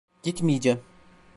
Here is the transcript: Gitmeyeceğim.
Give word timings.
Gitmeyeceğim. 0.23 0.81